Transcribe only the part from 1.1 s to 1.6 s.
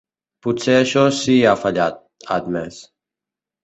sí ha